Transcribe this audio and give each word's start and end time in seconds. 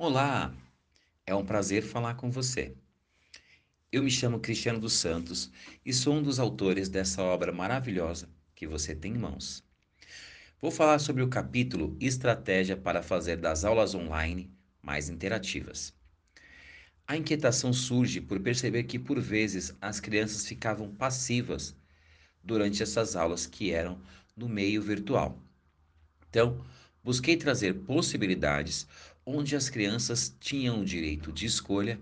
Olá, 0.00 0.54
é 1.26 1.34
um 1.34 1.44
prazer 1.44 1.82
falar 1.82 2.14
com 2.14 2.30
você. 2.30 2.72
Eu 3.90 4.04
me 4.04 4.12
chamo 4.12 4.38
Cristiano 4.38 4.78
dos 4.78 4.92
Santos 4.92 5.50
e 5.84 5.92
sou 5.92 6.14
um 6.14 6.22
dos 6.22 6.38
autores 6.38 6.88
dessa 6.88 7.20
obra 7.20 7.50
maravilhosa 7.50 8.28
que 8.54 8.64
você 8.64 8.94
tem 8.94 9.14
em 9.14 9.18
mãos. 9.18 9.64
Vou 10.62 10.70
falar 10.70 11.00
sobre 11.00 11.20
o 11.20 11.28
capítulo 11.28 11.96
Estratégia 12.00 12.76
para 12.76 13.02
fazer 13.02 13.38
das 13.38 13.64
aulas 13.64 13.92
online 13.92 14.48
mais 14.80 15.08
interativas. 15.08 15.92
A 17.04 17.16
inquietação 17.16 17.72
surge 17.72 18.20
por 18.20 18.38
perceber 18.38 18.84
que, 18.84 19.00
por 19.00 19.18
vezes, 19.18 19.74
as 19.80 19.98
crianças 19.98 20.46
ficavam 20.46 20.94
passivas 20.94 21.74
durante 22.40 22.84
essas 22.84 23.16
aulas 23.16 23.46
que 23.46 23.72
eram 23.72 24.00
no 24.36 24.48
meio 24.48 24.80
virtual. 24.80 25.42
Então, 26.30 26.64
busquei 27.02 27.36
trazer 27.36 27.74
possibilidades 27.80 28.86
onde 29.30 29.54
as 29.54 29.68
crianças 29.68 30.34
tinham 30.40 30.80
o 30.80 30.84
direito 30.86 31.30
de 31.30 31.44
escolha 31.44 32.00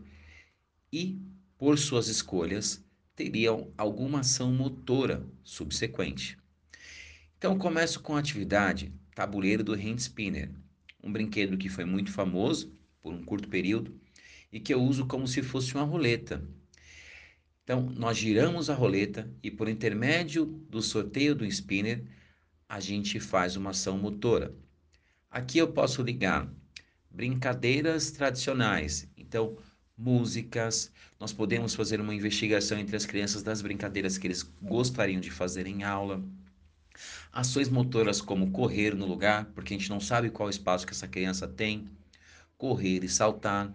e, 0.92 1.20
por 1.59 1.77
suas 1.77 2.06
escolhas, 2.06 2.84
teriam 3.16 3.73
alguma 3.77 4.20
ação 4.20 4.52
motora 4.52 5.27
subsequente. 5.42 6.38
Então, 7.36 7.59
começo 7.59 7.98
com 7.98 8.14
a 8.14 8.20
atividade 8.20 8.92
Tabuleiro 9.12 9.64
do 9.64 9.73
Hand 9.73 9.97
Spinner, 9.97 10.52
um 11.02 11.10
brinquedo 11.10 11.59
que 11.59 11.69
foi 11.69 11.84
muito 11.84 12.12
famoso 12.12 12.73
por 13.02 13.12
um 13.12 13.24
curto 13.24 13.48
período 13.48 14.00
e 14.52 14.61
que 14.61 14.72
eu 14.72 14.80
uso 14.80 15.05
como 15.05 15.27
se 15.27 15.42
fosse 15.42 15.74
uma 15.74 15.83
roleta. 15.83 16.48
Então, 17.64 17.91
nós 17.91 18.16
giramos 18.16 18.70
a 18.70 18.74
roleta 18.74 19.28
e, 19.42 19.50
por 19.50 19.69
intermédio 19.69 20.47
do 20.47 20.80
sorteio 20.80 21.34
do 21.34 21.45
spinner, 21.45 22.05
a 22.69 22.78
gente 22.78 23.19
faz 23.19 23.56
uma 23.56 23.70
ação 23.70 23.98
motora. 23.98 24.55
Aqui 25.28 25.58
eu 25.58 25.72
posso 25.72 26.02
ligar 26.02 26.48
brincadeiras 27.16 28.11
tradicionais. 28.11 29.09
Então, 29.16 29.56
músicas, 29.97 30.92
nós 31.19 31.33
podemos 31.33 31.75
fazer 31.75 31.98
uma 31.98 32.14
investigação 32.14 32.78
entre 32.78 32.95
as 32.95 33.06
crianças 33.06 33.42
das 33.42 33.62
brincadeiras 33.62 34.19
que 34.19 34.27
eles 34.27 34.42
gostariam 34.61 35.19
de 35.19 35.31
fazer 35.31 35.67
em 35.67 35.83
aula. 35.83 36.23
Ações 37.33 37.70
motoras 37.70 38.20
como 38.20 38.50
correr 38.50 38.95
no 38.95 39.06
lugar, 39.06 39.47
porque 39.55 39.73
a 39.73 39.78
gente 39.78 39.89
não 39.89 39.98
sabe 39.98 40.28
qual 40.28 40.50
espaço 40.50 40.86
que 40.86 40.92
essa 40.92 41.08
criança 41.08 41.48
tem, 41.48 41.89
correr 42.58 43.03
e 43.03 43.08
saltar. 43.08 43.75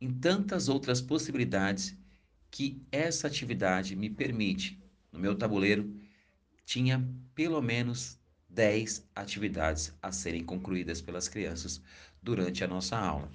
Em 0.00 0.10
tantas 0.10 0.70
outras 0.70 1.02
possibilidades 1.02 1.94
que 2.50 2.82
essa 2.90 3.26
atividade 3.26 3.94
me 3.94 4.08
permite. 4.08 4.82
No 5.12 5.18
meu 5.18 5.34
tabuleiro 5.34 5.94
tinha 6.64 7.06
pelo 7.34 7.60
menos 7.60 8.18
10 8.52 9.08
atividades 9.16 9.92
a 10.02 10.12
serem 10.12 10.44
concluídas 10.44 11.00
pelas 11.00 11.26
crianças 11.28 11.80
durante 12.22 12.62
a 12.62 12.68
nossa 12.68 12.96
aula. 12.96 13.30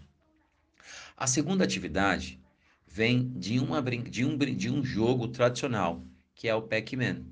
A 1.15 1.25
segunda 1.25 1.63
atividade 1.63 2.39
vem 2.85 3.27
de, 3.33 3.59
uma, 3.59 3.81
de, 3.81 4.23
um, 4.23 4.37
de 4.37 4.69
um 4.69 4.83
jogo 4.83 5.27
tradicional, 5.27 6.05
que 6.35 6.47
é 6.47 6.53
o 6.53 6.61
Pac-Man, 6.61 7.25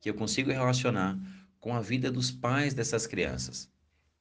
que 0.00 0.08
eu 0.08 0.14
consigo 0.14 0.50
relacionar 0.50 1.18
com 1.58 1.74
a 1.74 1.80
vida 1.80 2.10
dos 2.10 2.30
pais 2.30 2.72
dessas 2.72 3.06
crianças, 3.06 3.70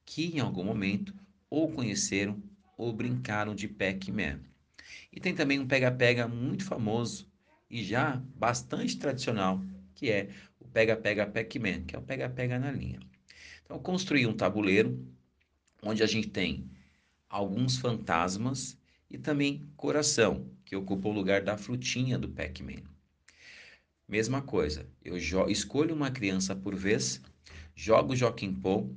que 0.05 0.35
em 0.35 0.39
algum 0.39 0.63
momento 0.63 1.13
ou 1.49 1.71
conheceram 1.71 2.41
ou 2.75 2.91
brincaram 2.91 3.53
de 3.53 3.67
Pac-Man. 3.67 4.39
E 5.11 5.19
tem 5.19 5.35
também 5.35 5.59
um 5.59 5.67
pega-pega 5.67 6.27
muito 6.27 6.65
famoso 6.65 7.31
e 7.69 7.83
já 7.83 8.21
bastante 8.35 8.97
tradicional, 8.97 9.63
que 9.93 10.09
é 10.09 10.29
pega-pega 10.73 11.27
Pac-Man, 11.27 11.83
que 11.83 11.95
é 11.95 11.99
o 11.99 12.01
pega-pega 12.01 12.59
na 12.59 12.71
linha. 12.71 12.99
Então, 13.63 13.79
construí 13.79 14.25
um 14.25 14.33
tabuleiro 14.33 15.07
onde 15.81 16.01
a 16.01 16.07
gente 16.07 16.29
tem 16.29 16.69
alguns 17.29 17.77
fantasmas 17.77 18.77
e 19.09 19.17
também 19.17 19.63
coração, 19.77 20.49
que 20.65 20.75
ocupa 20.75 21.07
o 21.07 21.13
lugar 21.13 21.41
da 21.41 21.57
frutinha 21.57 22.17
do 22.17 22.29
Pac-Man. 22.29 22.83
Mesma 24.07 24.41
coisa, 24.41 24.87
eu 25.03 25.17
escolho 25.47 25.95
uma 25.95 26.11
criança 26.11 26.55
por 26.55 26.75
vez, 26.75 27.21
jogo 27.75 28.13
o 28.13 28.15
Joaquim 28.15 28.53
Pô 28.53 28.89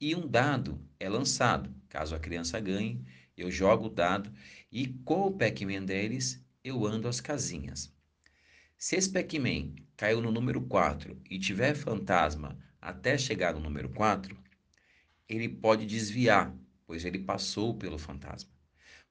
e 0.00 0.14
um 0.14 0.26
dado 0.26 0.78
é 0.98 1.08
lançado. 1.08 1.74
Caso 1.88 2.14
a 2.14 2.18
criança 2.18 2.60
ganhe, 2.60 3.04
eu 3.36 3.50
jogo 3.50 3.86
o 3.86 3.90
dado 3.90 4.32
e 4.70 4.88
com 5.04 5.26
o 5.26 5.32
Pac-Man 5.32 5.84
deles 5.84 6.40
eu 6.62 6.86
ando 6.86 7.08
as 7.08 7.20
casinhas. 7.20 7.92
Se 8.82 8.96
esse 8.96 9.12
Pac-Man 9.12 9.76
caiu 9.96 10.20
no 10.20 10.32
número 10.32 10.60
4 10.60 11.16
e 11.30 11.38
tiver 11.38 11.72
fantasma 11.72 12.58
até 12.80 13.16
chegar 13.16 13.54
no 13.54 13.60
número 13.60 13.88
4, 13.88 14.36
ele 15.28 15.48
pode 15.48 15.86
desviar 15.86 16.52
pois 16.84 17.04
ele 17.04 17.20
passou 17.20 17.78
pelo 17.78 17.96
fantasma. 17.96 18.50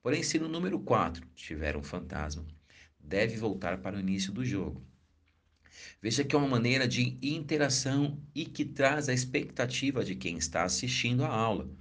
Porém, 0.02 0.22
se 0.22 0.38
no 0.38 0.46
número 0.46 0.78
4 0.78 1.26
tiver 1.34 1.74
um 1.74 1.82
fantasma, 1.82 2.46
deve 3.00 3.38
voltar 3.38 3.78
para 3.78 3.96
o 3.96 4.00
início 4.00 4.30
do 4.30 4.44
jogo. 4.44 4.86
Veja 6.02 6.22
que 6.22 6.36
é 6.36 6.38
uma 6.38 6.46
maneira 6.46 6.86
de 6.86 7.18
interação 7.22 8.22
e 8.34 8.44
que 8.44 8.66
traz 8.66 9.08
a 9.08 9.14
expectativa 9.14 10.04
de 10.04 10.14
quem 10.14 10.36
está 10.36 10.64
assistindo 10.64 11.24
a 11.24 11.28
aula, 11.28 11.74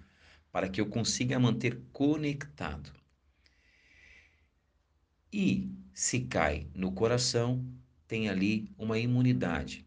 para 0.50 0.70
que 0.70 0.80
eu 0.80 0.86
consiga 0.86 1.38
manter 1.38 1.82
conectado. 1.92 2.94
E 5.34 5.81
se 5.94 6.22
cai 6.22 6.68
no 6.74 6.92
coração, 6.92 7.66
tem 8.08 8.30
ali 8.30 8.72
uma 8.78 8.98
imunidade. 9.00 9.86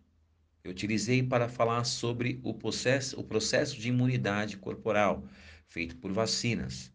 Eu 0.62 0.70
utilizei 0.70 1.22
para 1.22 1.48
falar 1.48 1.84
sobre 1.84 2.40
o 2.42 2.54
processo, 2.54 3.20
o 3.20 3.24
processo 3.24 3.78
de 3.78 3.88
imunidade 3.88 4.56
corporal, 4.56 5.28
feito 5.66 5.96
por 5.96 6.12
vacinas. 6.12 6.92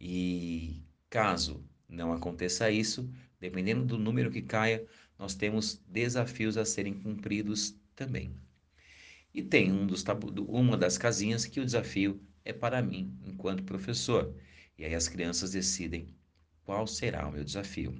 E 0.00 0.84
caso 1.10 1.64
não 1.88 2.12
aconteça 2.12 2.70
isso, 2.70 3.10
dependendo 3.40 3.84
do 3.84 3.98
número 3.98 4.30
que 4.30 4.42
caia, 4.42 4.86
nós 5.18 5.34
temos 5.34 5.82
desafios 5.88 6.56
a 6.56 6.64
serem 6.64 6.94
cumpridos 6.94 7.74
também. 7.94 8.34
E 9.32 9.42
tem 9.42 9.72
um 9.72 9.86
dos 9.86 10.04
uma 10.46 10.76
das 10.76 10.96
casinhas 10.96 11.46
que 11.46 11.58
o 11.58 11.64
desafio 11.64 12.20
é 12.44 12.52
para 12.52 12.80
mim, 12.82 13.18
enquanto 13.24 13.64
professor. 13.64 14.32
E 14.78 14.84
aí 14.84 14.94
as 14.94 15.08
crianças 15.08 15.50
decidem 15.50 16.14
qual 16.64 16.86
será 16.86 17.28
o 17.28 17.32
meu 17.32 17.44
desafio. 17.44 17.94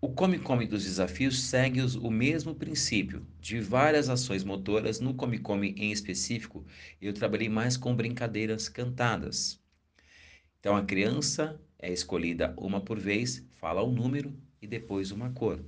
O 0.00 0.08
Come 0.08 0.38
Come 0.38 0.66
dos 0.66 0.82
desafios 0.82 1.40
segue 1.40 1.80
o 1.80 2.10
mesmo 2.10 2.56
princípio 2.56 3.24
de 3.40 3.60
várias 3.60 4.08
ações 4.08 4.42
motoras. 4.42 4.98
No 4.98 5.14
Come 5.14 5.38
Come 5.38 5.74
em 5.76 5.92
específico, 5.92 6.66
eu 7.00 7.12
trabalhei 7.12 7.48
mais 7.48 7.76
com 7.76 7.94
brincadeiras 7.94 8.68
cantadas. 8.68 9.60
Então 10.58 10.76
a 10.76 10.84
criança 10.84 11.60
é 11.78 11.92
escolhida 11.92 12.52
uma 12.58 12.80
por 12.80 12.98
vez, 12.98 13.44
fala 13.60 13.84
um 13.84 13.92
número 13.92 14.36
e 14.60 14.66
depois 14.66 15.12
uma 15.12 15.30
cor. 15.30 15.64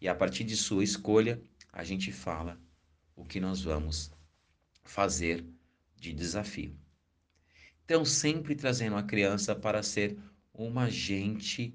E 0.00 0.06
a 0.06 0.14
partir 0.14 0.44
de 0.44 0.56
sua 0.56 0.84
escolha, 0.84 1.40
a 1.72 1.82
gente 1.82 2.12
fala 2.12 2.60
o 3.14 3.24
que 3.24 3.40
nós 3.40 3.62
vamos 3.62 4.10
fazer 4.84 5.42
de 5.96 6.12
desafio. 6.12 6.76
Então, 7.86 8.04
sempre 8.04 8.56
trazendo 8.56 8.96
a 8.96 9.02
criança 9.04 9.54
para 9.54 9.80
ser 9.80 10.18
uma 10.52 10.86
agente 10.86 11.72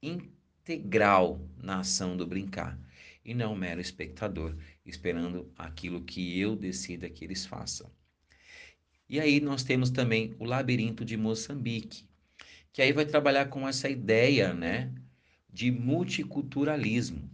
integral 0.00 1.40
na 1.60 1.80
ação 1.80 2.16
do 2.16 2.24
brincar 2.24 2.78
e 3.24 3.34
não 3.34 3.54
um 3.54 3.56
mero 3.56 3.80
espectador 3.80 4.56
esperando 4.86 5.52
aquilo 5.58 6.04
que 6.04 6.38
eu 6.38 6.54
decida 6.54 7.10
que 7.10 7.24
eles 7.24 7.44
façam. 7.44 7.90
E 9.08 9.18
aí 9.18 9.40
nós 9.40 9.64
temos 9.64 9.90
também 9.90 10.36
o 10.38 10.44
labirinto 10.44 11.04
de 11.04 11.16
Moçambique, 11.16 12.04
que 12.72 12.80
aí 12.80 12.92
vai 12.92 13.04
trabalhar 13.04 13.46
com 13.46 13.66
essa 13.66 13.88
ideia, 13.88 14.54
né, 14.54 14.94
de 15.52 15.72
multiculturalismo. 15.72 17.28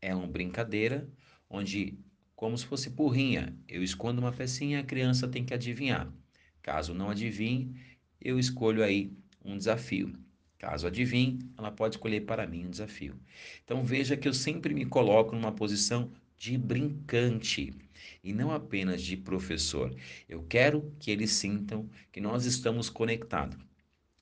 É 0.00 0.14
uma 0.14 0.28
brincadeira 0.28 1.10
onde 1.48 1.98
como 2.36 2.56
se 2.56 2.64
fosse 2.64 2.90
porrinha, 2.90 3.58
eu 3.66 3.82
escondo 3.82 4.20
uma 4.20 4.32
pecinha, 4.32 4.78
a 4.78 4.84
criança 4.84 5.26
tem 5.26 5.44
que 5.44 5.52
adivinhar. 5.52 6.19
Caso 6.62 6.94
não 6.94 7.10
adivinhe, 7.10 7.74
eu 8.20 8.38
escolho 8.38 8.82
aí 8.82 9.12
um 9.44 9.56
desafio. 9.56 10.14
Caso 10.58 10.86
adivinhe, 10.86 11.38
ela 11.56 11.70
pode 11.70 11.96
escolher 11.96 12.20
para 12.22 12.46
mim 12.46 12.66
um 12.66 12.70
desafio. 12.70 13.18
Então 13.64 13.82
veja 13.82 14.16
que 14.16 14.28
eu 14.28 14.34
sempre 14.34 14.74
me 14.74 14.84
coloco 14.84 15.34
numa 15.34 15.52
posição 15.52 16.12
de 16.36 16.56
brincante 16.58 17.74
e 18.22 18.32
não 18.32 18.50
apenas 18.50 19.02
de 19.02 19.16
professor. 19.16 19.94
Eu 20.28 20.42
quero 20.42 20.94
que 20.98 21.10
eles 21.10 21.32
sintam 21.32 21.88
que 22.12 22.20
nós 22.20 22.44
estamos 22.44 22.90
conectados, 22.90 23.58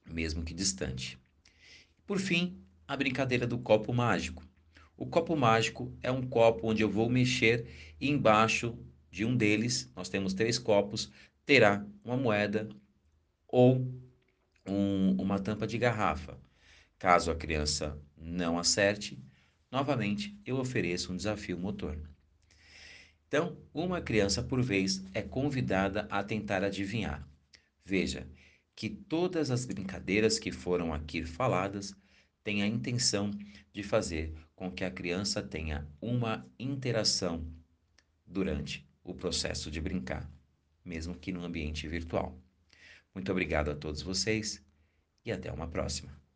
mesmo 0.08 0.44
que 0.44 0.54
distante. 0.54 1.18
Por 2.06 2.18
fim, 2.18 2.56
a 2.86 2.96
brincadeira 2.96 3.46
do 3.46 3.58
copo 3.58 3.92
mágico. 3.92 4.42
O 4.96 5.06
copo 5.06 5.36
mágico 5.36 5.92
é 6.02 6.10
um 6.10 6.22
copo 6.22 6.68
onde 6.68 6.82
eu 6.82 6.90
vou 6.90 7.08
mexer 7.08 7.66
e 8.00 8.10
embaixo 8.10 8.76
de 9.10 9.24
um 9.24 9.36
deles, 9.36 9.90
nós 9.94 10.08
temos 10.08 10.34
três 10.34 10.58
copos, 10.58 11.10
terá 11.48 11.82
uma 12.04 12.14
moeda 12.14 12.68
ou 13.46 13.90
um, 14.66 15.12
uma 15.12 15.38
tampa 15.38 15.66
de 15.66 15.78
garrafa. 15.78 16.38
Caso 16.98 17.30
a 17.30 17.34
criança 17.34 17.98
não 18.14 18.58
acerte, 18.58 19.18
novamente 19.72 20.38
eu 20.44 20.58
ofereço 20.58 21.10
um 21.10 21.16
desafio 21.16 21.58
motor. 21.58 21.98
Então, 23.26 23.56
uma 23.72 23.98
criança 24.02 24.42
por 24.42 24.60
vez 24.60 25.02
é 25.14 25.22
convidada 25.22 26.06
a 26.10 26.22
tentar 26.22 26.62
adivinhar. 26.62 27.26
Veja 27.82 28.28
que 28.76 28.90
todas 28.90 29.50
as 29.50 29.64
brincadeiras 29.64 30.38
que 30.38 30.52
foram 30.52 30.92
aqui 30.92 31.24
faladas 31.24 31.94
têm 32.44 32.62
a 32.62 32.66
intenção 32.66 33.30
de 33.72 33.82
fazer 33.82 34.34
com 34.54 34.70
que 34.70 34.84
a 34.84 34.90
criança 34.90 35.42
tenha 35.42 35.88
uma 35.98 36.46
interação 36.58 37.50
durante 38.26 38.86
o 39.02 39.14
processo 39.14 39.70
de 39.70 39.80
brincar, 39.80 40.30
mesmo 40.88 41.14
que 41.14 41.30
no 41.30 41.44
ambiente 41.44 41.86
virtual. 41.86 42.36
Muito 43.14 43.30
obrigado 43.30 43.70
a 43.70 43.76
todos 43.76 44.02
vocês 44.02 44.64
e 45.24 45.30
até 45.30 45.52
uma 45.52 45.68
próxima. 45.68 46.27